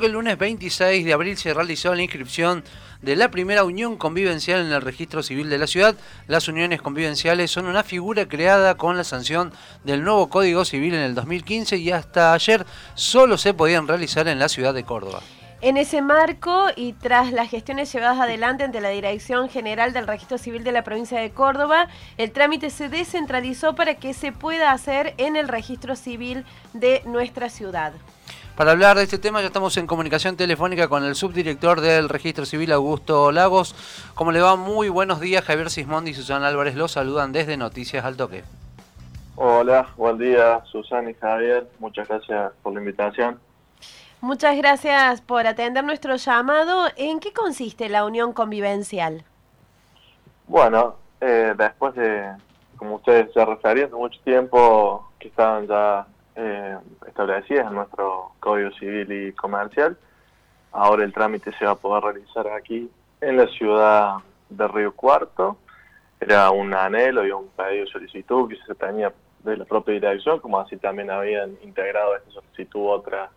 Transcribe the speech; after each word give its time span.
que 0.00 0.06
el 0.06 0.12
lunes 0.12 0.38
26 0.38 1.04
de 1.04 1.12
abril 1.12 1.36
se 1.36 1.52
realizó 1.52 1.94
la 1.94 2.00
inscripción 2.00 2.64
de 3.02 3.16
la 3.16 3.30
primera 3.30 3.64
unión 3.64 3.96
convivencial 3.98 4.62
en 4.62 4.72
el 4.72 4.80
registro 4.80 5.22
civil 5.22 5.50
de 5.50 5.58
la 5.58 5.66
ciudad. 5.66 5.94
Las 6.26 6.48
uniones 6.48 6.80
convivenciales 6.80 7.50
son 7.50 7.66
una 7.66 7.82
figura 7.82 8.26
creada 8.26 8.76
con 8.76 8.96
la 8.96 9.04
sanción 9.04 9.52
del 9.84 10.02
nuevo 10.02 10.30
Código 10.30 10.64
Civil 10.64 10.94
en 10.94 11.00
el 11.00 11.14
2015 11.14 11.76
y 11.76 11.90
hasta 11.90 12.32
ayer 12.32 12.64
solo 12.94 13.36
se 13.36 13.52
podían 13.52 13.86
realizar 13.86 14.26
en 14.26 14.38
la 14.38 14.48
ciudad 14.48 14.72
de 14.72 14.84
Córdoba. 14.84 15.20
En 15.64 15.78
ese 15.78 16.02
marco 16.02 16.66
y 16.76 16.92
tras 16.92 17.32
las 17.32 17.48
gestiones 17.48 17.90
llevadas 17.90 18.20
adelante 18.20 18.64
ante 18.64 18.82
la 18.82 18.90
Dirección 18.90 19.48
General 19.48 19.94
del 19.94 20.06
Registro 20.06 20.36
Civil 20.36 20.62
de 20.62 20.72
la 20.72 20.84
provincia 20.84 21.18
de 21.18 21.30
Córdoba, 21.30 21.88
el 22.18 22.32
trámite 22.32 22.68
se 22.68 22.90
descentralizó 22.90 23.74
para 23.74 23.94
que 23.94 24.12
se 24.12 24.30
pueda 24.30 24.72
hacer 24.72 25.14
en 25.16 25.36
el 25.36 25.48
registro 25.48 25.96
civil 25.96 26.44
de 26.74 27.00
nuestra 27.06 27.48
ciudad. 27.48 27.94
Para 28.58 28.72
hablar 28.72 28.98
de 28.98 29.04
este 29.04 29.16
tema 29.16 29.40
ya 29.40 29.46
estamos 29.46 29.74
en 29.78 29.86
comunicación 29.86 30.36
telefónica 30.36 30.88
con 30.88 31.02
el 31.02 31.14
subdirector 31.14 31.80
del 31.80 32.10
Registro 32.10 32.44
Civil, 32.44 32.70
Augusto 32.70 33.32
Lagos. 33.32 33.74
¿Cómo 34.14 34.32
le 34.32 34.42
va? 34.42 34.56
Muy 34.56 34.90
buenos 34.90 35.18
días. 35.18 35.44
Javier 35.46 35.70
Sismondi 35.70 36.10
y 36.10 36.14
Susana 36.14 36.48
Álvarez 36.48 36.74
los 36.74 36.92
saludan 36.92 37.32
desde 37.32 37.56
Noticias 37.56 38.04
al 38.04 38.18
Toque. 38.18 38.44
Hola, 39.36 39.88
buen 39.96 40.18
día 40.18 40.62
Susana 40.70 41.10
y 41.10 41.14
Javier. 41.14 41.66
Muchas 41.78 42.06
gracias 42.06 42.52
por 42.62 42.74
la 42.74 42.80
invitación. 42.80 43.40
Muchas 44.24 44.56
gracias 44.56 45.20
por 45.20 45.46
atender 45.46 45.84
nuestro 45.84 46.16
llamado. 46.16 46.86
¿En 46.96 47.20
qué 47.20 47.34
consiste 47.34 47.90
la 47.90 48.06
unión 48.06 48.32
convivencial? 48.32 49.22
Bueno, 50.48 50.96
eh, 51.20 51.52
después 51.54 51.94
de, 51.94 52.32
como 52.78 52.94
ustedes 52.94 53.30
se 53.34 53.44
referían, 53.44 53.90
mucho 53.92 54.18
tiempo 54.24 55.10
que 55.18 55.28
estaban 55.28 55.66
ya 55.66 56.06
eh, 56.36 56.78
establecidas 57.06 57.66
en 57.66 57.74
nuestro 57.74 58.32
Código 58.40 58.70
Civil 58.78 59.12
y 59.12 59.32
Comercial. 59.32 59.94
Ahora 60.72 61.04
el 61.04 61.12
trámite 61.12 61.52
se 61.58 61.66
va 61.66 61.72
a 61.72 61.76
poder 61.76 62.04
realizar 62.04 62.48
aquí 62.48 62.90
en 63.20 63.36
la 63.36 63.46
ciudad 63.48 64.14
de 64.48 64.68
Río 64.68 64.94
Cuarto. 64.96 65.58
Era 66.18 66.50
un 66.50 66.72
anhelo 66.72 67.26
y 67.26 67.30
un 67.30 67.48
pedido 67.48 67.84
de 67.84 67.90
solicitud 67.90 68.48
que 68.48 68.56
se 68.66 68.74
tenía 68.74 69.12
de 69.40 69.58
la 69.58 69.66
propia 69.66 69.96
dirección, 69.96 70.40
como 70.40 70.58
así 70.58 70.78
también 70.78 71.10
habían 71.10 71.58
integrado 71.62 72.16
esta 72.16 72.30
solicitud 72.30 72.86
otras, 72.88 73.28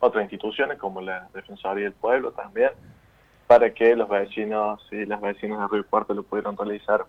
otras 0.00 0.22
instituciones, 0.22 0.78
como 0.78 1.00
la 1.00 1.28
Defensoría 1.34 1.84
del 1.84 1.92
Pueblo 1.92 2.32
también, 2.32 2.70
para 3.46 3.72
que 3.72 3.96
los 3.96 4.08
vecinos 4.08 4.86
y 4.90 5.06
las 5.06 5.20
vecinas 5.20 5.60
de 5.60 5.76
Río 5.76 5.86
Cuarto 5.88 6.14
lo 6.14 6.22
pudieran 6.22 6.56
realizar 6.56 7.04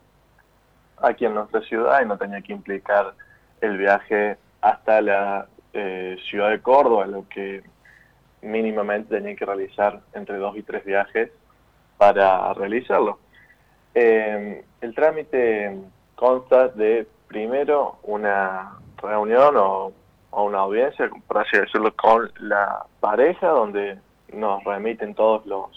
aquí 1.02 1.26
en 1.26 1.34
nuestra 1.34 1.62
ciudad 1.62 2.02
y 2.02 2.06
no 2.06 2.18
tenía 2.18 2.42
que 2.42 2.54
implicar 2.54 3.14
el 3.62 3.78
viaje 3.78 4.38
hasta 4.62 5.02
la 5.02 5.48
eh, 5.74 6.18
ciudad 6.30 6.50
de 6.50 6.62
Córdoba, 6.62 7.06
lo 7.06 7.28
que 7.30 7.64
mínimamente 8.42 9.16
tenían 9.16 9.36
que 9.36 9.46
realizar 9.46 10.02
entre 10.14 10.38
dos 10.38 10.56
y 10.58 10.64
tres 10.64 10.86
viajes 10.86 11.30
para 11.98 12.54
realizarlo. 12.54 13.20
Eh, 13.94 14.64
el 14.82 14.96
trámite 14.96 15.78
consta 16.16 16.70
de 16.70 17.08
primero 17.28 18.00
una 18.04 18.78
reunión 18.98 19.56
o, 19.58 19.94
una 20.32 20.60
audiencia, 20.60 21.10
por 21.28 21.40
así 21.40 21.58
decirlo, 21.58 21.94
con 21.96 22.32
la 22.40 22.86
pareja, 23.00 23.48
donde 23.48 23.98
nos 24.34 24.64
remiten 24.64 25.16
todos 25.16 25.46
los, 25.46 25.70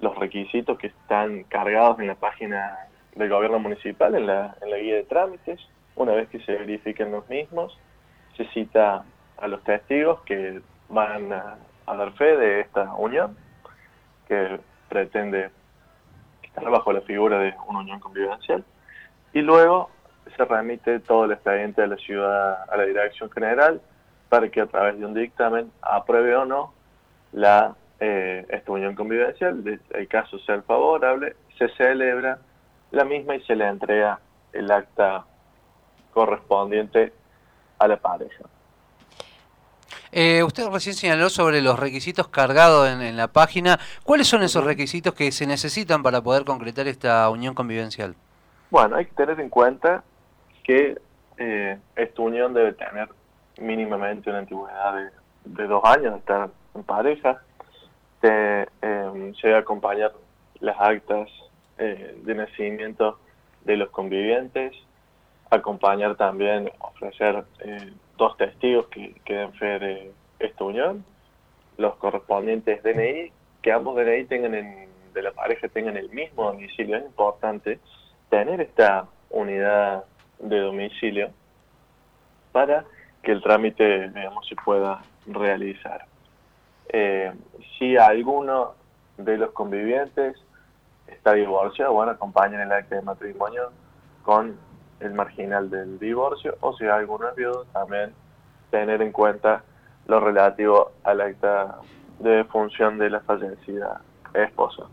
los 0.00 0.16
requisitos 0.18 0.78
que 0.78 0.88
están 0.88 1.44
cargados 1.44 1.98
en 2.00 2.08
la 2.08 2.14
página 2.14 2.78
del 3.14 3.28
gobierno 3.28 3.58
municipal, 3.58 4.14
en 4.14 4.26
la, 4.26 4.56
en 4.60 4.70
la 4.70 4.76
guía 4.78 4.96
de 4.96 5.04
trámites. 5.04 5.60
Una 5.94 6.12
vez 6.12 6.28
que 6.28 6.40
se 6.40 6.52
verifiquen 6.52 7.12
los 7.12 7.28
mismos, 7.28 7.78
se 8.36 8.46
cita 8.48 9.04
a 9.38 9.48
los 9.48 9.62
testigos 9.64 10.20
que 10.22 10.60
van 10.88 11.32
a, 11.32 11.56
dar 11.86 12.12
fe 12.12 12.36
de 12.36 12.60
esta 12.60 12.94
unión, 12.94 13.36
que 14.28 14.60
pretende 14.88 15.50
estar 16.42 16.70
bajo 16.70 16.92
la 16.92 17.02
figura 17.02 17.38
de 17.38 17.54
una 17.68 17.80
unión 17.80 18.00
convivencial, 18.00 18.64
y 19.32 19.40
luego 19.40 19.90
se 20.36 20.44
remite 20.44 21.00
todo 21.00 21.24
el 21.24 21.32
expediente 21.32 21.82
de 21.82 21.88
la 21.88 21.96
ciudad 21.96 22.70
a 22.70 22.76
la 22.76 22.84
Dirección 22.84 23.30
General 23.30 23.80
para 24.28 24.48
que 24.48 24.60
a 24.60 24.66
través 24.66 24.98
de 24.98 25.06
un 25.06 25.14
dictamen 25.14 25.70
apruebe 25.82 26.34
o 26.36 26.44
no 26.44 26.72
la 27.32 27.74
eh, 28.00 28.44
esta 28.48 28.72
unión 28.72 28.94
convivencial, 28.94 29.62
de 29.62 29.78
el 29.90 30.08
caso 30.08 30.38
sea 30.40 30.60
favorable, 30.62 31.36
se 31.56 31.68
celebra 31.76 32.38
la 32.90 33.04
misma 33.04 33.36
y 33.36 33.42
se 33.42 33.54
le 33.54 33.66
entrega 33.66 34.18
el 34.52 34.70
acta 34.70 35.24
correspondiente 36.12 37.12
a 37.78 37.88
la 37.88 37.96
pareja. 37.96 38.44
Eh, 40.10 40.42
usted 40.42 40.68
recién 40.68 40.94
señaló 40.94 41.30
sobre 41.30 41.62
los 41.62 41.78
requisitos 41.78 42.28
cargados 42.28 42.88
en, 42.88 43.16
la 43.16 43.28
página. 43.28 43.78
¿Cuáles 44.04 44.28
son 44.28 44.42
esos 44.42 44.62
requisitos 44.62 45.14
que 45.14 45.32
se 45.32 45.46
necesitan 45.46 46.02
para 46.02 46.20
poder 46.20 46.44
concretar 46.44 46.86
esta 46.86 47.28
unión 47.30 47.54
convivencial? 47.54 48.14
Bueno, 48.70 48.96
hay 48.96 49.06
que 49.06 49.12
tener 49.12 49.40
en 49.40 49.48
cuenta 49.48 50.04
que 50.62 50.98
eh, 51.38 51.78
esta 51.96 52.22
unión 52.22 52.54
debe 52.54 52.72
tener 52.72 53.08
mínimamente 53.58 54.30
una 54.30 54.40
antigüedad 54.40 55.10
de, 55.44 55.66
dos 55.66 55.82
años 55.84 56.18
estar 56.18 56.50
en 56.74 56.82
pareja. 56.84 57.42
Se, 58.20 58.62
eh, 58.82 59.32
debe 59.42 59.56
acompañar 59.56 60.12
las 60.60 60.80
actas 60.80 61.28
eh, 61.78 62.20
de 62.22 62.34
nacimiento 62.34 63.18
de 63.64 63.76
los 63.76 63.90
convivientes, 63.90 64.72
acompañar 65.50 66.16
también, 66.16 66.70
ofrecer 66.78 67.44
eh, 67.60 67.92
dos 68.16 68.36
testigos 68.36 68.86
que, 68.88 69.14
que 69.24 69.34
den 69.34 69.52
fe 69.54 69.78
de 69.78 70.12
esta 70.38 70.64
unión, 70.64 71.04
los 71.76 71.96
correspondientes 71.96 72.82
DNI, 72.82 73.32
que 73.60 73.72
ambos 73.72 73.96
DNI 73.96 74.24
tengan 74.24 74.52
de 75.12 75.22
la 75.22 75.32
pareja 75.32 75.68
tengan 75.68 75.96
el 75.96 76.08
mismo 76.10 76.44
domicilio. 76.44 76.96
Es 76.96 77.04
importante 77.04 77.78
tener 78.30 78.60
esta 78.60 79.06
unidad 79.30 80.04
de 80.42 80.60
domicilio 80.60 81.30
para 82.52 82.84
que 83.22 83.32
el 83.32 83.42
trámite, 83.42 84.10
digamos, 84.10 84.46
se 84.46 84.56
pueda 84.56 85.00
realizar. 85.26 86.04
Eh, 86.88 87.32
si 87.78 87.96
alguno 87.96 88.74
de 89.16 89.38
los 89.38 89.52
convivientes 89.52 90.36
está 91.06 91.32
divorciado, 91.34 91.92
bueno, 91.92 92.12
acompañen 92.12 92.60
el 92.60 92.72
acta 92.72 92.96
de 92.96 93.02
matrimonio 93.02 93.70
con 94.22 94.56
el 95.00 95.14
marginal 95.14 95.70
del 95.70 95.98
divorcio 95.98 96.56
o 96.60 96.76
si 96.76 96.86
alguno 96.86 97.28
es 97.28 97.36
viudo, 97.36 97.64
también 97.72 98.12
tener 98.70 99.02
en 99.02 99.12
cuenta 99.12 99.62
lo 100.06 100.20
relativo 100.20 100.92
al 101.04 101.20
acta 101.20 101.78
de 102.18 102.44
función 102.44 102.98
de 102.98 103.10
la 103.10 103.20
fallecida 103.20 104.00
esposa. 104.34 104.84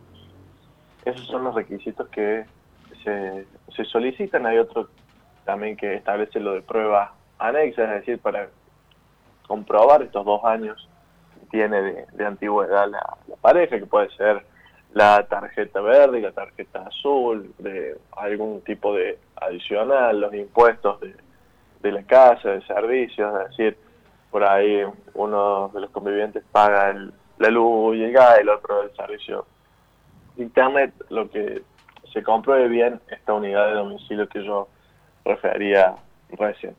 Esos 1.06 1.26
son 1.28 1.44
los 1.44 1.56
requisitos 1.56 2.08
que 2.10 2.46
se, 3.04 3.48
se 3.76 3.86
solicitan. 3.86 4.46
Hay 4.46 4.58
otro 4.58 4.90
también 5.46 5.76
que 5.78 5.96
establece 5.96 6.40
lo 6.40 6.54
de 6.54 6.62
prueba 6.62 7.14
anexa, 7.38 7.84
es 7.84 7.90
decir, 8.02 8.20
para 8.20 8.50
comprobar 9.48 10.02
estos 10.02 10.26
dos 10.26 10.44
años 10.44 10.88
que 11.34 11.46
tiene 11.48 12.06
de, 12.12 12.26
antigüedad 12.26 12.88
la 12.90 13.36
pareja, 13.42 13.80
que 13.80 13.86
puede 13.86 14.10
ser 14.12 14.46
la 14.94 15.24
tarjeta 15.28 15.82
verde 15.82 16.22
la 16.22 16.32
tarjeta 16.32 16.82
azul, 16.88 17.54
de 17.60 17.98
algún 18.18 18.62
tipo 18.62 18.94
de 18.94 19.20
adicional, 19.36 20.20
los 20.20 20.34
impuestos 20.34 21.00
de, 21.00 21.16
de 21.82 21.92
la 21.92 22.04
casa, 22.04 22.50
de 22.50 22.62
servicios, 22.64 23.34
es 23.42 23.50
decir, 23.50 23.78
por 24.32 24.44
ahí 24.44 24.84
uno 25.14 25.70
de 25.74 25.82
los 25.82 25.90
convivientes 25.92 26.44
paga 26.52 26.92
el, 26.92 27.14
la 27.38 27.50
luz 27.50 27.96
y 27.98 28.04
el 28.04 28.12
gas, 28.12 28.40
el 28.40 28.50
otro 28.50 28.84
el 28.84 28.96
servicio 28.96 29.46
internet, 30.38 30.94
lo 31.10 31.30
que 31.30 31.62
se 32.14 32.24
compruebe 32.24 32.68
bien 32.68 33.02
esta 33.10 33.34
unidad 33.34 33.68
de 33.68 33.74
domicilio 33.74 34.28
que 34.30 34.44
yo 34.44 34.68
refería 35.26 35.96
recién. 36.32 36.76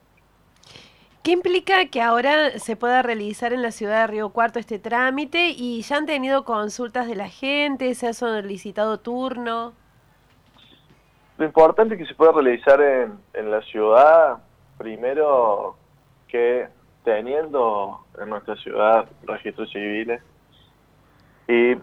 ¿Qué 1.22 1.32
implica 1.32 1.86
que 1.86 2.00
ahora 2.00 2.58
se 2.58 2.76
pueda 2.76 3.02
realizar 3.02 3.52
en 3.52 3.60
la 3.60 3.72
ciudad 3.72 4.00
de 4.00 4.06
Río 4.06 4.30
Cuarto 4.30 4.58
este 4.58 4.78
trámite 4.78 5.50
y 5.50 5.82
ya 5.82 5.98
han 5.98 6.06
tenido 6.06 6.44
consultas 6.44 7.06
de 7.06 7.14
la 7.14 7.28
gente, 7.28 7.94
se 7.94 8.08
ha 8.08 8.14
solicitado 8.14 9.00
turno? 9.00 9.74
Lo 11.36 11.44
importante 11.44 11.94
es 11.94 12.00
que 12.00 12.06
se 12.06 12.14
pueda 12.14 12.32
realizar 12.32 12.80
en, 12.80 13.18
en 13.34 13.50
la 13.50 13.60
ciudad, 13.62 14.38
primero 14.78 15.76
que 16.28 16.68
teniendo 17.04 18.04
en 18.20 18.28
nuestra 18.30 18.56
ciudad 18.56 19.06
registros 19.24 19.70
civiles 19.70 20.22
y 21.48 21.76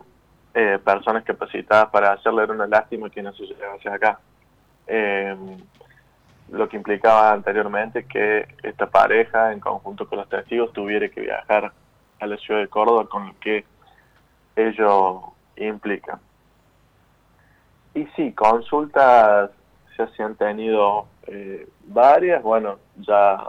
eh, 0.54 0.80
personas 0.84 1.24
capacitadas 1.24 1.90
para 1.90 2.14
hacerle 2.14 2.46
una 2.46 2.66
lástima 2.66 3.10
que 3.10 3.22
no 3.22 3.32
se 3.34 3.90
acá. 3.90 4.20
Eh, 4.88 5.36
lo 6.52 6.70
que 6.70 6.78
implicaba 6.78 7.32
anteriormente 7.32 8.06
que 8.06 8.48
esta 8.64 8.88
pareja, 8.88 9.52
en 9.52 9.60
conjunto 9.60 10.08
con 10.08 10.20
los 10.20 10.30
testigos, 10.30 10.74
tuviera 10.74 11.10
que 11.10 11.22
viajar 11.22 11.72
a 12.20 12.26
la 12.26 12.38
ciudad 12.38 12.62
de 12.62 12.68
Córdoba 12.68 13.08
con 13.08 13.28
lo 13.28 13.36
que 13.40 13.66
ello 14.56 15.34
implica. 15.56 16.20
Y 17.94 18.06
sí, 18.16 18.32
consultas 18.34 19.52
se 20.16 20.24
han 20.24 20.36
tenido 20.36 21.08
eh, 21.26 21.68
varias, 21.86 22.44
bueno, 22.44 22.78
ya 22.98 23.44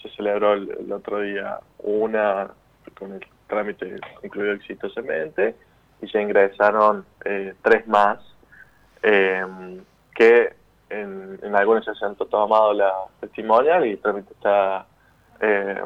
se 0.00 0.08
celebró 0.10 0.54
el, 0.54 0.90
otro 0.92 1.20
día 1.20 1.58
una 1.78 2.50
con 2.98 3.12
el 3.12 3.26
trámite 3.46 3.98
concluyó 4.20 4.52
exitosamente 4.52 5.54
y 6.00 6.08
se 6.08 6.20
ingresaron 6.22 7.04
eh, 7.24 7.54
tres 7.62 7.86
más 7.86 8.18
em, 9.02 9.82
que 10.14 10.54
en, 10.90 11.38
en, 11.42 11.54
algunos 11.54 11.84
se 11.84 12.04
han 12.04 12.16
tomado 12.16 12.72
la 12.72 12.92
testimonial 13.20 13.86
y 13.86 13.96
trámite 13.96 14.32
está 14.32 14.86
eh, 15.40 15.80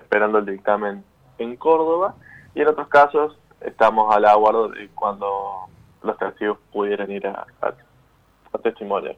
esperando 0.00 0.38
el 0.38 0.46
dictamen 0.46 1.02
en 1.38 1.56
Córdoba 1.56 2.14
y 2.54 2.60
en 2.60 2.68
otros 2.68 2.88
casos 2.88 3.36
estamos 3.60 4.14
al 4.14 4.24
aguardo 4.26 4.68
de 4.68 4.88
cuando 4.88 5.68
los 6.02 6.18
testigos 6.18 6.58
pudieran 6.72 7.10
ir 7.10 7.26
a, 7.26 7.46
a, 7.60 8.58
testimoniar. 8.58 9.16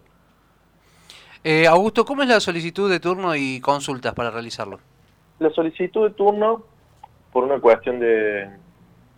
Eh, 1.42 1.66
Augusto, 1.66 2.04
¿cómo 2.04 2.22
es 2.22 2.28
la 2.28 2.40
solicitud 2.40 2.90
de 2.90 3.00
turno 3.00 3.34
y 3.34 3.60
consultas 3.60 4.14
para 4.14 4.30
realizarlo? 4.30 4.78
La 5.40 5.50
solicitud 5.50 6.08
de 6.08 6.14
turno, 6.14 6.62
por 7.32 7.44
una 7.44 7.60
cuestión 7.60 7.98
de, 7.98 8.48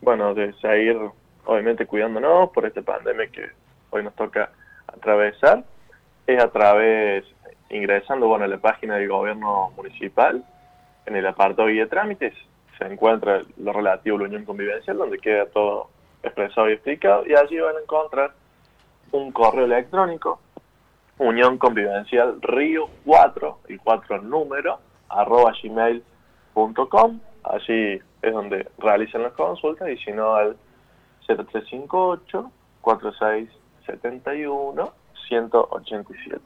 bueno, 0.00 0.34
de 0.34 0.52
seguir 0.54 0.98
obviamente 1.44 1.86
cuidándonos 1.86 2.50
por 2.50 2.66
esta 2.66 2.82
pandemia 2.82 3.28
que 3.28 3.50
hoy 3.90 4.02
nos 4.02 4.14
toca 4.14 4.50
atravesar, 4.96 5.64
es 6.26 6.42
a 6.42 6.50
través, 6.50 7.24
ingresando 7.70 8.26
bueno, 8.26 8.44
a 8.44 8.48
la 8.48 8.58
página 8.58 8.96
del 8.96 9.08
gobierno 9.08 9.72
municipal, 9.76 10.44
en 11.06 11.16
el 11.16 11.26
apartado 11.26 11.68
de 11.68 11.86
trámites, 11.86 12.34
se 12.78 12.84
encuentra 12.84 13.42
lo 13.58 13.72
relativo 13.72 14.16
a 14.16 14.20
la 14.20 14.26
unión 14.26 14.44
convivencial, 14.44 14.98
donde 14.98 15.18
queda 15.18 15.46
todo 15.46 15.88
expresado 16.22 16.68
y 16.68 16.74
explicado, 16.74 17.24
y 17.26 17.34
allí 17.34 17.58
van 17.58 17.76
a 17.76 17.80
encontrar 17.80 18.32
un 19.12 19.30
correo 19.32 19.64
electrónico, 19.64 20.40
unión 21.18 21.58
convivencial 21.58 22.40
río 22.42 22.88
4, 23.04 23.58
y 23.68 23.76
4 23.78 24.22
número, 24.22 24.80
arroba 25.08 25.52
gmail.com, 25.62 27.20
allí 27.44 28.00
es 28.22 28.32
donde 28.32 28.68
realizan 28.78 29.22
las 29.22 29.32
consultas, 29.32 29.88
y 29.88 29.96
si 29.98 30.12
no 30.12 30.34
al 30.34 30.56
0358 31.26 32.50
4671 33.86 34.92
187. 35.28 36.40